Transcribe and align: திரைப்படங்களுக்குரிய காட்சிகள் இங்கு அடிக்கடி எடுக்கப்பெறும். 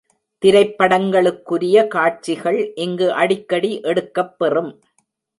திரைப்படங்களுக்குரிய 0.43 1.75
காட்சிகள் 1.87 2.57
இங்கு 2.75 3.07
அடிக்கடி 3.13 3.71
எடுக்கப்பெறும். 3.83 4.71